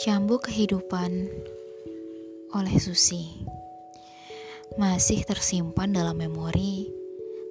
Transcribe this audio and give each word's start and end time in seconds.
Cambuk 0.00 0.48
Kehidupan 0.48 1.28
oleh 2.56 2.76
Susi. 2.80 3.44
Masih 4.80 5.20
tersimpan 5.28 5.92
dalam 5.92 6.16
memori 6.16 6.88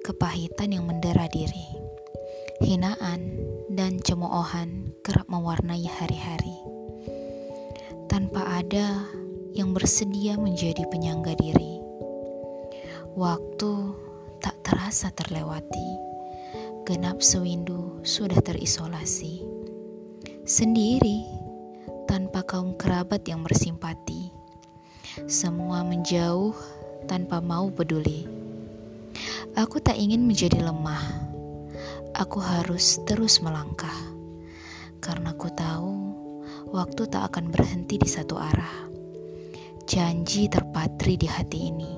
kepahitan 0.02 0.74
yang 0.74 0.82
mendera 0.82 1.30
diri 1.30 1.70
Hinaan 2.58 3.38
dan 3.70 4.02
cemoohan 4.02 4.98
kerap 5.06 5.30
mewarnai 5.30 5.86
hari-hari. 5.86 6.58
Tanpa 8.10 8.42
ada 8.58 8.98
yang 9.54 9.70
bersedia 9.70 10.34
menjadi 10.34 10.90
penyangga 10.90 11.38
diri 11.38 11.78
Waktu 13.14 13.72
tak 14.42 14.58
terasa 14.66 15.14
terlewati. 15.14 15.90
Genap 16.82 17.22
sewindu 17.22 18.02
sudah 18.02 18.42
terisolasi. 18.42 19.46
Sendiri 20.42 21.39
tanpa 22.10 22.42
kaum 22.42 22.74
kerabat 22.74 23.22
yang 23.30 23.46
bersimpati. 23.46 24.34
Semua 25.30 25.86
menjauh 25.86 26.58
tanpa 27.06 27.38
mau 27.38 27.70
peduli. 27.70 28.26
Aku 29.54 29.78
tak 29.78 29.94
ingin 29.94 30.26
menjadi 30.26 30.58
lemah. 30.58 31.06
Aku 32.18 32.42
harus 32.42 32.98
terus 33.06 33.38
melangkah. 33.38 33.94
Karena 34.98 35.38
ku 35.38 35.54
tahu 35.54 35.94
waktu 36.74 37.06
tak 37.06 37.30
akan 37.30 37.54
berhenti 37.54 37.94
di 37.94 38.10
satu 38.10 38.34
arah. 38.42 38.90
Janji 39.86 40.50
terpatri 40.50 41.14
di 41.14 41.30
hati 41.30 41.70
ini. 41.70 41.94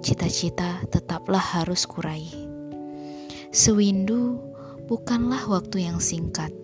Cita-cita 0.00 0.80
tetaplah 0.88 1.60
harus 1.60 1.84
kurai. 1.84 2.24
Sewindu 3.52 4.40
bukanlah 4.88 5.44
waktu 5.44 5.84
yang 5.92 6.00
singkat 6.00 6.56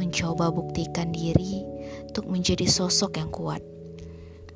mencoba 0.00 0.48
buktikan 0.48 1.12
diri 1.12 1.75
untuk 2.04 2.28
menjadi 2.28 2.68
sosok 2.68 3.16
yang 3.16 3.30
kuat. 3.32 3.62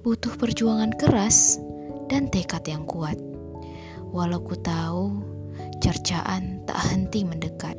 Butuh 0.04 0.36
perjuangan 0.36 0.96
keras 0.96 1.60
dan 2.08 2.28
tekad 2.28 2.64
yang 2.68 2.84
kuat. 2.84 3.16
Walau 4.10 4.42
ku 4.42 4.58
tahu 4.58 5.20
cercaan 5.80 6.64
tak 6.66 6.76
henti 6.90 7.22
mendekat. 7.22 7.78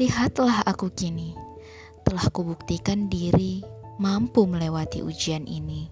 Lihatlah 0.00 0.62
aku 0.64 0.92
kini, 0.92 1.34
telah 2.06 2.26
kubuktikan 2.30 3.08
diri 3.10 3.64
mampu 3.98 4.46
melewati 4.46 5.00
ujian 5.00 5.48
ini. 5.48 5.88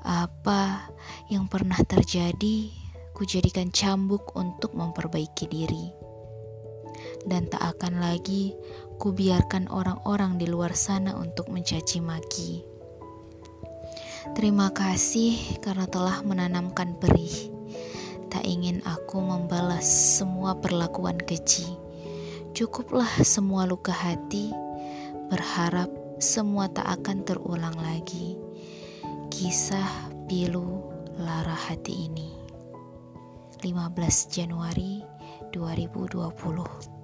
Apa 0.00 0.88
yang 1.28 1.46
pernah 1.50 1.78
terjadi, 1.84 2.72
kujadikan 3.12 3.68
cambuk 3.68 4.32
untuk 4.32 4.72
memperbaiki 4.72 5.44
diri 5.50 5.99
dan 7.28 7.48
tak 7.48 7.76
akan 7.76 8.00
lagi 8.00 8.56
kubiarkan 9.00 9.68
orang-orang 9.72 10.36
di 10.36 10.44
luar 10.48 10.76
sana 10.76 11.16
untuk 11.16 11.48
mencaci 11.48 12.00
maki. 12.04 12.64
Terima 14.36 14.68
kasih 14.68 15.58
karena 15.64 15.88
telah 15.88 16.20
menanamkan 16.20 16.96
perih. 17.00 17.48
Tak 18.30 18.46
ingin 18.46 18.84
aku 18.86 19.18
membalas 19.18 19.88
semua 20.20 20.54
perlakuan 20.60 21.18
keji. 21.18 21.66
Cukuplah 22.52 23.08
semua 23.24 23.64
luka 23.64 23.90
hati, 23.90 24.52
berharap 25.32 25.88
semua 26.20 26.68
tak 26.68 27.00
akan 27.00 27.24
terulang 27.24 27.74
lagi. 27.80 28.36
Kisah 29.32 30.12
pilu 30.28 30.84
lara 31.16 31.56
hati 31.56 32.06
ini. 32.12 32.30
15 33.64 33.96
Januari 34.28 35.00
2020 35.52 36.99